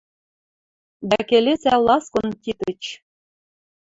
Дӓ 1.09 1.19
келесӓ 1.29 1.75
ласкон 1.85 2.29
Титыч 2.41 2.81